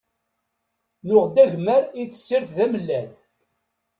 Nuɣ-d 1.07 1.35
agmer 1.43 1.83
i 2.01 2.03
tessirt 2.11 2.49
d 2.57 2.59
amellal. 2.65 3.07